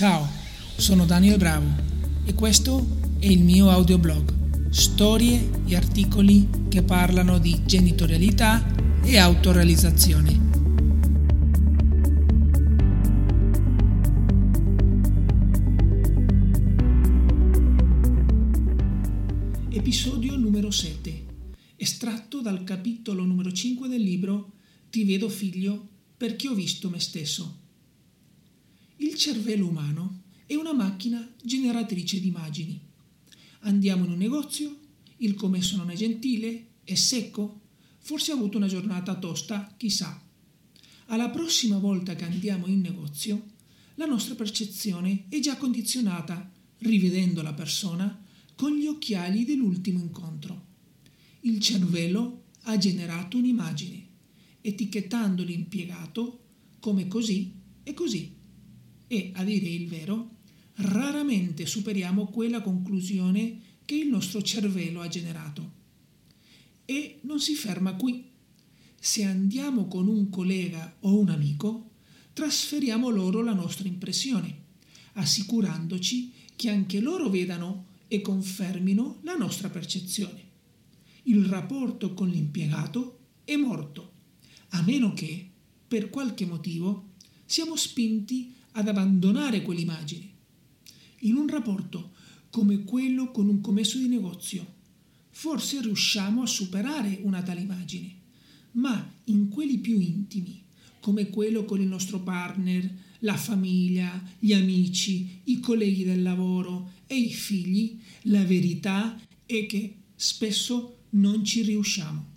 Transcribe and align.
Ciao, 0.00 0.26
sono 0.78 1.04
Daniel 1.04 1.36
Bravo 1.36 1.68
e 2.24 2.32
questo 2.32 2.86
è 3.18 3.26
il 3.26 3.42
mio 3.42 3.68
audioblog. 3.68 4.70
Storie 4.70 5.50
e 5.66 5.76
articoli 5.76 6.48
che 6.70 6.82
parlano 6.82 7.38
di 7.38 7.66
genitorialità 7.66 8.64
e 9.02 9.18
autorealizzazione. 9.18 10.40
Episodio 19.68 20.34
numero 20.36 20.70
7, 20.70 21.24
estratto 21.76 22.40
dal 22.40 22.64
capitolo 22.64 23.22
numero 23.24 23.52
5 23.52 23.86
del 23.86 24.00
libro 24.00 24.52
Ti 24.88 25.04
vedo 25.04 25.28
figlio 25.28 25.88
perché 26.16 26.48
ho 26.48 26.54
visto 26.54 26.88
me 26.88 27.00
stesso. 27.00 27.59
Il 29.02 29.14
cervello 29.14 29.66
umano 29.66 30.24
è 30.44 30.54
una 30.56 30.74
macchina 30.74 31.26
generatrice 31.42 32.20
di 32.20 32.26
immagini. 32.26 32.78
Andiamo 33.60 34.04
in 34.04 34.10
un 34.10 34.18
negozio, 34.18 34.76
il 35.18 35.34
commesso 35.36 35.78
non 35.78 35.88
è 35.88 35.94
gentile, 35.94 36.66
è 36.84 36.94
secco, 36.94 37.62
forse 37.96 38.30
ha 38.30 38.34
avuto 38.34 38.58
una 38.58 38.66
giornata 38.66 39.18
tosta, 39.18 39.72
chissà. 39.78 40.22
Alla 41.06 41.30
prossima 41.30 41.78
volta 41.78 42.14
che 42.14 42.24
andiamo 42.24 42.66
in 42.66 42.82
negozio, 42.82 43.52
la 43.94 44.04
nostra 44.04 44.34
percezione 44.34 45.24
è 45.30 45.38
già 45.38 45.56
condizionata, 45.56 46.52
rivedendo 46.80 47.40
la 47.40 47.54
persona, 47.54 48.22
con 48.54 48.76
gli 48.76 48.86
occhiali 48.86 49.46
dell'ultimo 49.46 49.98
incontro. 49.98 50.66
Il 51.40 51.58
cervello 51.60 52.48
ha 52.64 52.76
generato 52.76 53.38
un'immagine, 53.38 54.06
etichettando 54.60 55.42
l'impiegato 55.42 56.40
come 56.80 57.08
così 57.08 57.50
e 57.82 57.94
così 57.94 58.36
e, 59.12 59.32
a 59.34 59.42
dire 59.42 59.66
il 59.66 59.88
vero, 59.88 60.36
raramente 60.74 61.66
superiamo 61.66 62.26
quella 62.26 62.60
conclusione 62.60 63.58
che 63.84 63.96
il 63.96 64.06
nostro 64.06 64.40
cervello 64.40 65.00
ha 65.00 65.08
generato. 65.08 65.72
E 66.84 67.18
non 67.22 67.40
si 67.40 67.56
ferma 67.56 67.94
qui. 67.94 68.30
Se 69.00 69.24
andiamo 69.24 69.88
con 69.88 70.06
un 70.06 70.30
collega 70.30 70.94
o 71.00 71.18
un 71.18 71.28
amico, 71.28 71.90
trasferiamo 72.32 73.08
loro 73.08 73.42
la 73.42 73.52
nostra 73.52 73.88
impressione, 73.88 74.58
assicurandoci 75.14 76.32
che 76.54 76.70
anche 76.70 77.00
loro 77.00 77.28
vedano 77.28 77.86
e 78.06 78.20
confermino 78.20 79.18
la 79.22 79.34
nostra 79.34 79.70
percezione. 79.70 80.44
Il 81.24 81.46
rapporto 81.46 82.14
con 82.14 82.28
l'impiegato 82.28 83.18
è 83.42 83.56
morto, 83.56 84.12
a 84.68 84.82
meno 84.82 85.12
che, 85.14 85.50
per 85.88 86.10
qualche 86.10 86.46
motivo, 86.46 87.08
siamo 87.44 87.74
spinti 87.74 88.58
ad 88.72 88.88
abbandonare 88.88 89.62
quell'immagine. 89.62 90.28
In 91.20 91.36
un 91.36 91.48
rapporto 91.48 92.12
come 92.50 92.84
quello 92.84 93.30
con 93.30 93.48
un 93.48 93.60
commesso 93.60 93.98
di 93.98 94.08
negozio, 94.08 94.78
forse 95.30 95.80
riusciamo 95.80 96.42
a 96.42 96.46
superare 96.46 97.20
una 97.22 97.42
tale 97.42 97.60
immagine, 97.60 98.14
ma 98.72 99.12
in 99.24 99.48
quelli 99.48 99.78
più 99.78 99.98
intimi, 99.98 100.62
come 101.00 101.30
quello 101.30 101.64
con 101.64 101.80
il 101.80 101.86
nostro 101.86 102.20
partner, 102.20 103.08
la 103.20 103.36
famiglia, 103.36 104.22
gli 104.38 104.52
amici, 104.52 105.40
i 105.44 105.60
colleghi 105.60 106.04
del 106.04 106.22
lavoro 106.22 106.92
e 107.06 107.16
i 107.16 107.32
figli, 107.32 107.98
la 108.22 108.44
verità 108.44 109.18
è 109.46 109.66
che 109.66 109.96
spesso 110.14 111.04
non 111.10 111.44
ci 111.44 111.62
riusciamo. 111.62 112.28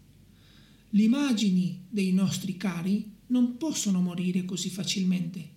Le 0.90 1.04
immagini 1.04 1.86
dei 1.90 2.12
nostri 2.12 2.58
cari 2.58 3.12
non 3.28 3.58
possono 3.58 4.02
morire 4.02 4.46
così 4.46 4.70
facilmente 4.70 5.53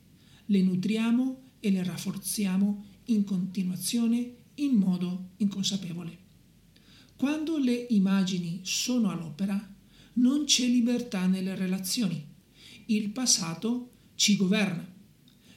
le 0.47 0.62
nutriamo 0.62 1.42
e 1.61 1.70
le 1.70 1.83
rafforziamo 1.83 2.84
in 3.06 3.25
continuazione 3.25 4.34
in 4.56 4.75
modo 4.75 5.30
inconsapevole. 5.39 6.25
Quando 7.16 7.58
le 7.58 7.86
immagini 7.91 8.61
sono 8.62 9.11
all'opera, 9.11 9.74
non 10.14 10.45
c'è 10.45 10.67
libertà 10.67 11.27
nelle 11.27 11.55
relazioni. 11.55 12.24
Il 12.86 13.11
passato 13.11 13.90
ci 14.14 14.36
governa. 14.36 14.86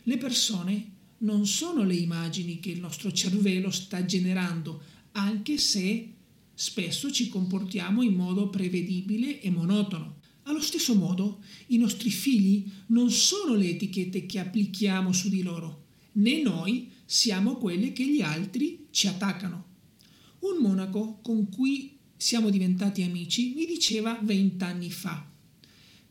Le 0.03 0.17
persone 0.17 0.91
non 1.19 1.45
sono 1.45 1.83
le 1.83 1.95
immagini 1.95 2.59
che 2.59 2.71
il 2.71 2.79
nostro 2.79 3.11
cervello 3.11 3.71
sta 3.71 4.05
generando, 4.05 4.81
anche 5.13 5.57
se 5.57 6.13
spesso 6.53 7.11
ci 7.11 7.29
comportiamo 7.29 8.01
in 8.01 8.15
modo 8.15 8.49
prevedibile 8.49 9.41
e 9.41 9.49
monotono. 9.49 10.18
Allo 10.59 10.67
stesso 10.67 10.93
modo, 10.93 11.41
i 11.67 11.77
nostri 11.77 12.09
figli 12.09 12.69
non 12.87 13.11
sono 13.11 13.55
le 13.55 13.69
etichette 13.69 14.25
che 14.25 14.39
applichiamo 14.39 15.13
su 15.13 15.29
di 15.29 15.41
loro, 15.41 15.85
né 16.15 16.41
noi 16.41 16.91
siamo 17.05 17.55
quelle 17.55 17.93
che 17.93 18.05
gli 18.05 18.19
altri 18.19 18.87
ci 18.91 19.07
attaccano. 19.07 19.67
Un 20.39 20.57
monaco 20.59 21.19
con 21.21 21.47
cui 21.47 21.95
siamo 22.17 22.49
diventati 22.49 23.03
amici 23.03 23.53
mi 23.55 23.65
diceva 23.65 24.19
vent'anni 24.21 24.91
fa, 24.91 25.25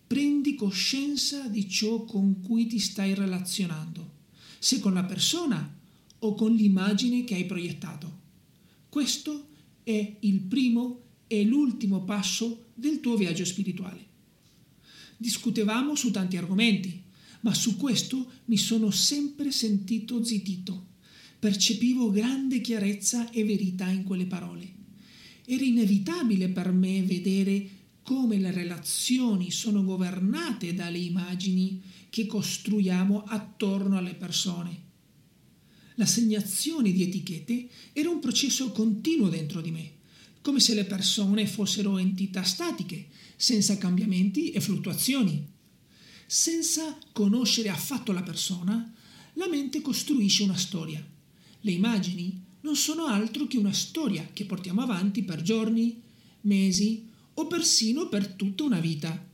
prendi 0.06 0.54
coscienza 0.54 1.46
di 1.46 1.68
ciò 1.68 2.06
con 2.06 2.40
cui 2.40 2.66
ti 2.66 2.78
stai 2.78 3.12
relazionando, 3.12 4.12
se 4.58 4.80
con 4.80 4.94
la 4.94 5.04
persona 5.04 5.78
o 6.20 6.34
con 6.34 6.54
l'immagine 6.54 7.22
che 7.24 7.34
hai 7.34 7.44
proiettato. 7.44 8.20
Questo 8.88 9.48
è 9.82 10.16
il 10.20 10.40
primo 10.40 11.02
e 11.26 11.44
l'ultimo 11.44 12.02
passo 12.04 12.68
del 12.72 13.00
tuo 13.00 13.14
viaggio 13.14 13.44
spirituale. 13.44 14.07
Discutevamo 15.20 15.96
su 15.96 16.12
tanti 16.12 16.36
argomenti, 16.36 17.02
ma 17.40 17.52
su 17.52 17.76
questo 17.76 18.30
mi 18.44 18.56
sono 18.56 18.92
sempre 18.92 19.50
sentito 19.50 20.22
zittito. 20.22 20.86
Percepivo 21.40 22.10
grande 22.12 22.60
chiarezza 22.60 23.28
e 23.30 23.44
verità 23.44 23.88
in 23.88 24.04
quelle 24.04 24.26
parole. 24.26 24.74
Era 25.44 25.64
inevitabile 25.64 26.48
per 26.50 26.70
me 26.70 27.02
vedere 27.02 27.68
come 28.02 28.38
le 28.38 28.52
relazioni 28.52 29.50
sono 29.50 29.82
governate 29.82 30.72
dalle 30.72 30.98
immagini 30.98 31.82
che 32.10 32.26
costruiamo 32.26 33.24
attorno 33.24 33.98
alle 33.98 34.14
persone. 34.14 34.86
L'assegnazione 35.96 36.92
di 36.92 37.02
etichette 37.02 37.68
era 37.92 38.08
un 38.08 38.20
processo 38.20 38.70
continuo 38.70 39.28
dentro 39.28 39.60
di 39.60 39.72
me 39.72 39.97
come 40.42 40.60
se 40.60 40.74
le 40.74 40.84
persone 40.84 41.46
fossero 41.46 41.98
entità 41.98 42.42
statiche, 42.42 43.08
senza 43.36 43.78
cambiamenti 43.78 44.50
e 44.50 44.60
fluttuazioni. 44.60 45.46
Senza 46.26 46.98
conoscere 47.12 47.68
affatto 47.68 48.12
la 48.12 48.22
persona, 48.22 48.94
la 49.34 49.48
mente 49.48 49.80
costruisce 49.80 50.42
una 50.42 50.56
storia. 50.56 51.04
Le 51.60 51.70
immagini 51.70 52.44
non 52.62 52.76
sono 52.76 53.06
altro 53.06 53.46
che 53.46 53.56
una 53.56 53.72
storia 53.72 54.28
che 54.32 54.44
portiamo 54.44 54.82
avanti 54.82 55.22
per 55.22 55.42
giorni, 55.42 56.02
mesi 56.42 57.06
o 57.34 57.46
persino 57.46 58.08
per 58.08 58.26
tutta 58.34 58.64
una 58.64 58.80
vita. 58.80 59.26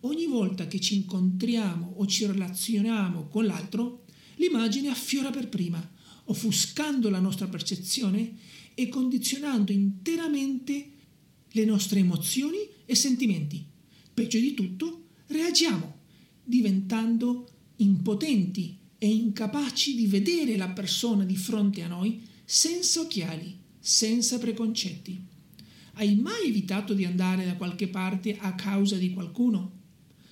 Ogni 0.00 0.26
volta 0.26 0.66
che 0.66 0.80
ci 0.80 0.96
incontriamo 0.96 1.94
o 1.96 2.06
ci 2.06 2.26
relazioniamo 2.26 3.28
con 3.28 3.46
l'altro, 3.46 4.04
l'immagine 4.36 4.88
affiora 4.88 5.30
per 5.30 5.48
prima, 5.48 5.94
offuscando 6.24 7.08
la 7.08 7.20
nostra 7.20 7.46
percezione 7.46 8.36
e 8.78 8.90
condizionando 8.90 9.72
interamente 9.72 10.90
le 11.50 11.64
nostre 11.64 12.00
emozioni 12.00 12.58
e 12.84 12.94
sentimenti. 12.94 13.64
Peggio 14.12 14.38
di 14.38 14.52
tutto, 14.52 15.06
reagiamo, 15.28 16.00
diventando 16.44 17.48
impotenti 17.76 18.76
e 18.98 19.08
incapaci 19.08 19.94
di 19.94 20.06
vedere 20.06 20.58
la 20.58 20.68
persona 20.68 21.24
di 21.24 21.36
fronte 21.36 21.82
a 21.82 21.88
noi 21.88 22.20
senza 22.44 23.00
occhiali, 23.00 23.58
senza 23.80 24.38
preconcetti. 24.38 25.24
Hai 25.94 26.14
mai 26.16 26.48
evitato 26.48 26.92
di 26.92 27.06
andare 27.06 27.46
da 27.46 27.56
qualche 27.56 27.88
parte 27.88 28.36
a 28.36 28.54
causa 28.54 28.96
di 28.96 29.14
qualcuno? 29.14 29.72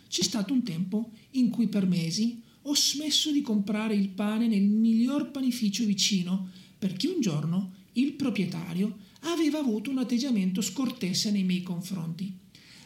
C'è 0.07 0.23
stato 0.23 0.53
un 0.53 0.63
tempo 0.63 1.13
in 1.31 1.49
cui 1.49 1.69
per 1.69 1.87
mesi 1.87 2.43
ho 2.61 2.75
smesso 2.75 3.33
di 3.33 3.41
comprare 3.41 3.95
il 3.95 4.11
pane 4.11 4.49
nel 4.49 4.65
miglior 4.65 5.31
panificio 5.31 5.87
vicino 5.87 6.51
perché 6.79 7.09
un 7.09 7.23
giorno 7.23 7.73
il 7.95 8.13
proprietario 8.13 8.99
aveva 9.21 9.59
avuto 9.59 9.91
un 9.91 9.99
atteggiamento 9.99 10.61
scortese 10.61 11.31
nei 11.31 11.45
miei 11.45 11.63
confronti. 11.63 12.33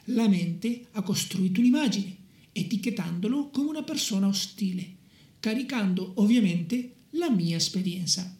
La 0.06 0.28
mente 0.28 0.86
ha 0.92 1.02
costruito 1.02 1.60
un'immagine, 1.60 2.16
etichettandolo 2.52 3.50
come 3.50 3.68
una 3.68 3.82
persona 3.82 4.26
ostile, 4.26 4.96
caricando 5.40 6.12
ovviamente 6.16 6.94
la 7.10 7.30
mia 7.30 7.56
esperienza. 7.56 8.36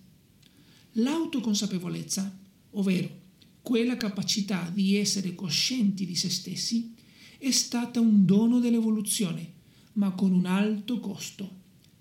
L'autoconsapevolezza, 0.92 2.38
ovvero 2.70 3.26
quella 3.62 3.96
capacità 3.96 4.70
di 4.72 4.96
essere 4.96 5.34
coscienti 5.34 6.06
di 6.06 6.16
se 6.16 6.30
stessi, 6.30 6.94
è 7.38 7.50
stata 7.50 8.00
un 8.00 8.24
dono 8.24 8.60
dell'evoluzione, 8.60 9.52
ma 9.94 10.10
con 10.12 10.32
un 10.32 10.46
alto 10.46 11.00
costo. 11.00 11.56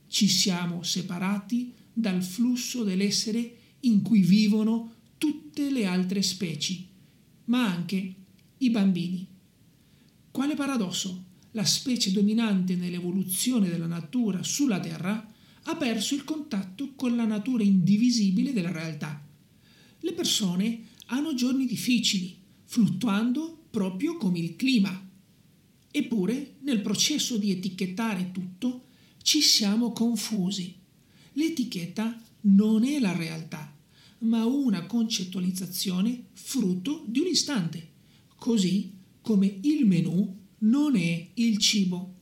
Ci 0.08 0.28
siamo 0.28 0.84
separati 0.84 1.74
dal 1.94 2.24
flusso 2.24 2.84
dell'essere 2.84 3.57
in 3.88 4.02
cui 4.02 4.22
vivono 4.22 4.94
tutte 5.18 5.70
le 5.70 5.86
altre 5.86 6.22
specie, 6.22 6.86
ma 7.46 7.66
anche 7.66 8.14
i 8.58 8.70
bambini. 8.70 9.26
Quale 10.32 10.56
paradosso! 10.56 11.26
La 11.52 11.66
specie 11.66 12.12
dominante 12.12 12.76
nell'evoluzione 12.76 13.70
della 13.70 13.88
natura 13.88 14.44
sulla 14.44 14.80
Terra 14.80 15.26
ha 15.64 15.76
perso 15.76 16.14
il 16.14 16.24
contatto 16.24 16.94
con 16.94 17.16
la 17.16 17.26
natura 17.26 17.64
indivisibile 17.64 18.54
della 18.54 18.72
realtà. 18.72 19.26
Le 20.02 20.14
persone 20.14 20.84
hanno 21.08 21.34
giorni 21.34 21.66
difficili, 21.66 22.38
fluttuando 22.66 23.66
proprio 23.72 24.18
come 24.18 24.40
il 24.40 24.56
clima. 24.56 25.10
Eppure, 25.90 26.58
nel 26.62 26.82
processo 26.82 27.38
di 27.38 27.50
etichettare 27.50 28.32
tutto, 28.32 28.86
ci 29.24 29.42
siamo 29.42 29.92
confusi. 29.92 30.76
L'etichetta 31.34 32.22
non 32.42 32.84
è 32.84 33.00
la 33.00 33.16
realtà, 33.16 33.76
ma 34.20 34.46
una 34.46 34.86
concettualizzazione 34.86 36.28
frutto 36.34 37.04
di 37.08 37.20
un 37.20 37.28
istante, 37.28 37.92
così 38.36 38.94
come 39.22 39.60
il 39.62 39.86
menù 39.86 40.36
non 40.60 40.96
è 40.96 41.30
il 41.36 41.58
cibo. 41.58 42.16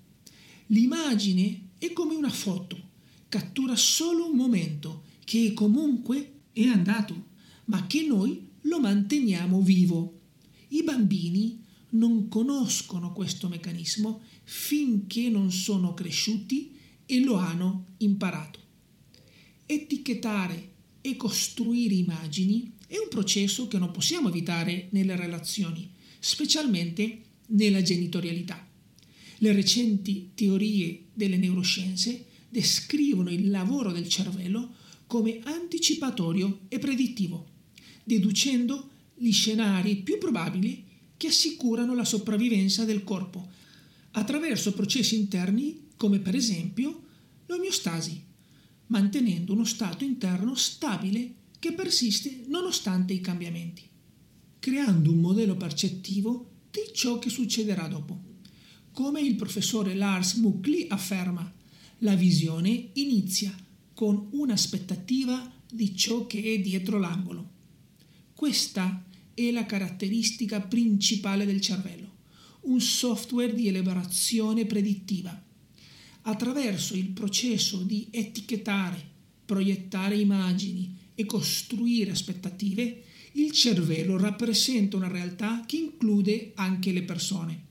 L'immagine 0.68 1.70
è 1.78 1.94
come 1.94 2.16
una 2.16 2.30
foto, 2.30 2.90
cattura 3.30 3.76
solo 3.76 4.30
un 4.30 4.36
momento 4.36 5.04
che 5.24 5.54
comunque 5.54 6.42
è 6.52 6.66
andato, 6.66 7.28
ma 7.66 7.86
che 7.88 8.04
noi 8.04 8.50
lo 8.62 8.80
manteniamo 8.80 9.62
vivo. 9.62 10.20
I 10.70 10.84
bambini 10.84 11.64
non 11.90 12.28
conoscono 12.28 13.14
questo 13.14 13.48
meccanismo 13.48 14.22
finché 14.44 15.30
non 15.30 15.52
sono 15.52 15.94
cresciuti 15.94 16.76
e 17.06 17.20
lo 17.22 17.36
hanno 17.36 17.94
imparato. 17.98 18.60
Etichettare 19.66 20.74
e 21.06 21.16
costruire 21.18 21.94
immagini 21.94 22.72
è 22.88 22.98
un 22.98 23.10
processo 23.10 23.68
che 23.68 23.78
non 23.78 23.92
possiamo 23.92 24.30
evitare 24.30 24.88
nelle 24.90 25.16
relazioni, 25.16 25.88
specialmente 26.18 27.22
nella 27.50 27.84
genitorialità. 27.84 28.68
Le 29.38 29.52
recenti 29.52 30.32
teorie 30.34 31.04
delle 31.14 31.38
neuroscienze 31.38 32.26
descrivono 32.50 33.30
il 33.30 33.52
lavoro 33.52 33.92
del 33.92 34.10
cervello 34.10 34.74
come 35.06 35.42
anticipatorio 35.44 36.62
e 36.70 36.80
predittivo, 36.80 37.50
deducendo 38.04 38.90
gli 39.14 39.32
scenari 39.32 39.98
più 39.98 40.18
probabili 40.18 40.84
che 41.18 41.28
assicurano 41.28 41.94
la 41.94 42.04
sopravvivenza 42.04 42.84
del 42.84 43.04
corpo 43.04 43.48
attraverso 44.12 44.74
processi 44.74 45.16
interni 45.16 45.90
come 45.98 46.18
per 46.18 46.34
esempio 46.34 47.04
l'omeostasi, 47.46 48.24
mantenendo 48.88 49.54
uno 49.54 49.66
stato 49.66 50.04
interno 50.04 50.56
stabile 50.56 51.34
che 51.60 51.74
persiste 51.74 52.44
nonostante 52.48 53.14
i 53.14 53.22
cambiamenti, 53.22 53.84
creando 54.60 55.12
un 55.12 55.20
modello 55.20 55.56
percettivo 55.56 56.52
di 56.70 56.94
ciò 56.94 57.18
che 57.20 57.30
succederà 57.30 57.88
dopo. 57.88 58.34
Come 58.92 59.22
il 59.22 59.36
professore 59.36 59.96
Lars 59.96 60.36
Muckli 60.36 60.86
afferma, 60.90 61.52
la 62.00 62.16
visione 62.16 62.90
inizia 62.94 63.56
con 63.94 64.28
un'aspettativa 64.32 65.52
di 65.72 65.96
ciò 65.96 66.28
che 66.28 66.42
è 66.42 66.60
dietro 66.60 67.00
l'angolo. 67.00 67.50
Questa 68.34 69.04
è 69.34 69.52
la 69.52 69.66
caratteristica 69.66 70.62
principale 70.62 71.46
del 71.46 71.62
cervello, 71.62 72.14
un 72.62 72.80
software 72.80 73.54
di 73.54 73.68
elaborazione 73.68 74.66
predittiva. 74.66 75.45
Attraverso 76.28 76.96
il 76.96 77.10
processo 77.10 77.84
di 77.84 78.08
etichettare, 78.10 79.14
proiettare 79.46 80.18
immagini 80.18 80.98
e 81.14 81.24
costruire 81.26 82.10
aspettative, 82.12 83.04
il 83.34 83.52
cervello 83.52 84.18
rappresenta 84.18 84.98
una 84.98 85.08
realtà 85.08 85.64
che 85.68 85.78
include 85.78 86.54
anche 86.56 86.92
le 86.92 87.04
persone. 87.04 87.64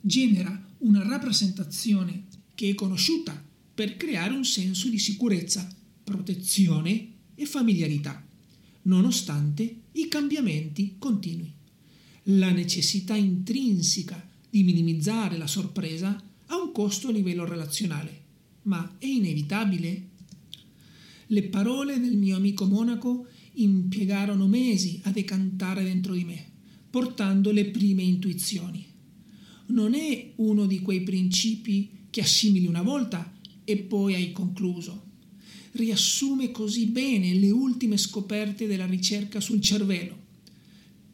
Genera 0.00 0.64
una 0.78 1.06
rappresentazione 1.06 2.24
che 2.54 2.70
è 2.70 2.74
conosciuta 2.74 3.44
per 3.74 3.98
creare 3.98 4.32
un 4.32 4.44
senso 4.46 4.88
di 4.88 4.98
sicurezza, 4.98 5.68
protezione 6.02 7.08
e 7.34 7.44
familiarità, 7.44 8.26
nonostante 8.82 9.80
i 9.92 10.08
cambiamenti 10.08 10.94
continui. 10.98 11.52
La 12.28 12.50
necessità 12.50 13.14
intrinseca 13.14 14.26
di 14.48 14.62
minimizzare 14.62 15.36
la 15.36 15.46
sorpresa 15.46 16.18
costo 16.76 17.08
a 17.08 17.10
livello 17.10 17.46
relazionale, 17.46 18.24
ma 18.64 18.96
è 18.98 19.06
inevitabile. 19.06 20.08
Le 21.28 21.42
parole 21.44 21.98
del 21.98 22.18
mio 22.18 22.36
amico 22.36 22.66
monaco 22.66 23.28
impiegarono 23.54 24.46
mesi 24.46 25.00
a 25.04 25.10
decantare 25.10 25.82
dentro 25.82 26.12
di 26.12 26.24
me, 26.24 26.50
portando 26.90 27.50
le 27.50 27.64
prime 27.70 28.02
intuizioni. 28.02 28.84
Non 29.68 29.94
è 29.94 30.32
uno 30.36 30.66
di 30.66 30.80
quei 30.80 31.02
principi 31.02 32.08
che 32.10 32.20
assimili 32.20 32.66
una 32.66 32.82
volta 32.82 33.32
e 33.64 33.78
poi 33.78 34.12
hai 34.12 34.32
concluso. 34.32 35.04
Riassume 35.70 36.50
così 36.50 36.88
bene 36.88 37.32
le 37.32 37.50
ultime 37.52 37.96
scoperte 37.96 38.66
della 38.66 38.84
ricerca 38.84 39.40
sul 39.40 39.62
cervello. 39.62 40.24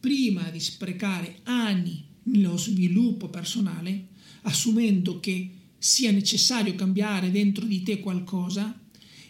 Prima 0.00 0.42
di 0.50 0.58
sprecare 0.58 1.38
anni 1.44 2.02
nello 2.24 2.56
sviluppo 2.56 3.28
personale, 3.28 4.10
assumendo 4.42 5.20
che 5.20 5.50
sia 5.78 6.12
necessario 6.12 6.74
cambiare 6.74 7.30
dentro 7.30 7.64
di 7.64 7.82
te 7.82 8.00
qualcosa, 8.00 8.78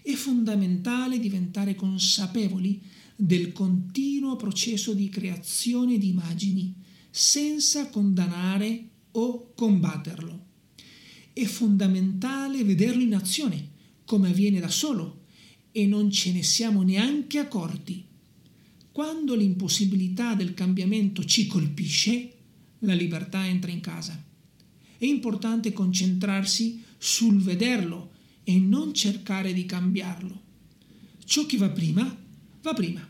è 0.02 0.12
fondamentale 0.12 1.18
diventare 1.18 1.74
consapevoli 1.74 2.80
del 3.16 3.52
continuo 3.52 4.36
processo 4.36 4.92
di 4.94 5.08
creazione 5.08 5.96
di 5.96 6.08
immagini, 6.08 6.74
senza 7.08 7.88
condannare 7.88 8.88
o 9.12 9.52
combatterlo. 9.54 10.46
È 11.32 11.44
fondamentale 11.44 12.64
vederlo 12.64 13.02
in 13.02 13.14
azione, 13.14 13.70
come 14.04 14.30
avviene 14.30 14.60
da 14.60 14.68
solo, 14.68 15.24
e 15.70 15.86
non 15.86 16.10
ce 16.10 16.32
ne 16.32 16.42
siamo 16.42 16.82
neanche 16.82 17.38
accorti. 17.38 18.04
Quando 18.90 19.34
l'impossibilità 19.34 20.34
del 20.34 20.52
cambiamento 20.52 21.24
ci 21.24 21.46
colpisce, 21.46 22.32
la 22.80 22.92
libertà 22.92 23.46
entra 23.46 23.70
in 23.70 23.80
casa. 23.80 24.30
È 25.02 25.06
importante 25.06 25.72
concentrarsi 25.72 26.80
sul 26.96 27.42
vederlo 27.42 28.12
e 28.44 28.56
non 28.60 28.94
cercare 28.94 29.52
di 29.52 29.66
cambiarlo. 29.66 30.40
Ciò 31.24 31.44
che 31.44 31.56
va 31.56 31.70
prima, 31.70 32.16
va 32.62 32.72
prima. 32.72 33.04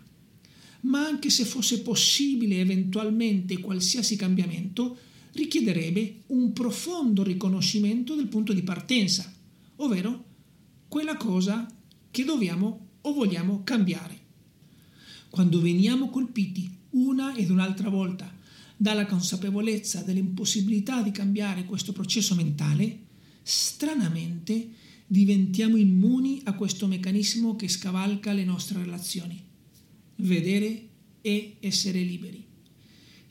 Ma 0.84 1.04
anche 1.04 1.28
se 1.28 1.44
fosse 1.44 1.82
possibile 1.82 2.60
eventualmente 2.60 3.58
qualsiasi 3.58 4.16
cambiamento, 4.16 4.96
richiederebbe 5.32 6.22
un 6.28 6.54
profondo 6.54 7.22
riconoscimento 7.22 8.14
del 8.14 8.28
punto 8.28 8.54
di 8.54 8.62
partenza, 8.62 9.30
ovvero 9.76 10.24
quella 10.88 11.18
cosa 11.18 11.70
che 12.10 12.24
dobbiamo 12.24 12.86
o 13.02 13.12
vogliamo 13.12 13.64
cambiare. 13.64 14.18
Quando 15.28 15.60
veniamo 15.60 16.08
colpiti 16.08 16.74
una 16.92 17.34
ed 17.34 17.50
un'altra 17.50 17.90
volta 17.90 18.40
dalla 18.82 19.06
consapevolezza 19.06 20.02
dell'impossibilità 20.02 21.02
di 21.02 21.12
cambiare 21.12 21.64
questo 21.64 21.92
processo 21.92 22.34
mentale, 22.34 23.04
stranamente 23.40 24.70
diventiamo 25.06 25.76
immuni 25.76 26.40
a 26.46 26.54
questo 26.54 26.88
meccanismo 26.88 27.54
che 27.54 27.68
scavalca 27.68 28.32
le 28.32 28.42
nostre 28.42 28.82
relazioni. 28.82 29.40
Vedere 30.16 30.88
e 31.20 31.58
essere 31.60 32.02
liberi. 32.02 32.44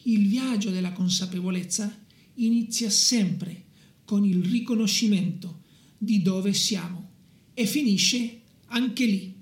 Il 0.03 0.25
viaggio 0.25 0.69
della 0.69 0.93
consapevolezza 0.93 1.99
inizia 2.35 2.89
sempre 2.89 3.65
con 4.05 4.23
il 4.23 4.41
riconoscimento 4.45 5.63
di 5.97 6.21
dove 6.21 6.53
siamo 6.53 7.09
e 7.53 7.65
finisce 7.65 8.39
anche 8.67 9.05
lì 9.05 9.35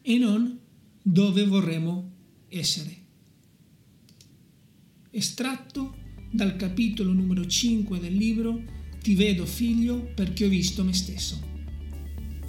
e 0.00 0.16
non 0.16 0.58
dove 1.02 1.44
vorremmo 1.44 2.10
essere. 2.48 2.99
Estratto 5.12 5.96
dal 6.30 6.54
capitolo 6.54 7.12
numero 7.12 7.44
5 7.44 7.98
del 7.98 8.14
libro 8.14 8.62
Ti 9.02 9.16
vedo 9.16 9.44
figlio 9.44 10.04
perché 10.14 10.44
ho 10.44 10.48
visto 10.48 10.84
me 10.84 10.92
stesso. 10.92 11.40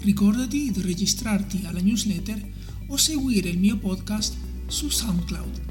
Ricordati 0.02 0.70
di 0.70 0.82
registrarti 0.82 1.62
alla 1.64 1.80
newsletter 1.80 2.40
o 2.90 2.98
seguire 2.98 3.50
il 3.50 3.58
mio 3.58 3.78
podcast 3.78 4.38
su 4.68 4.90
SoundCloud. 4.90 5.71